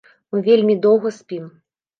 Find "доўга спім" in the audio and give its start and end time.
0.87-1.45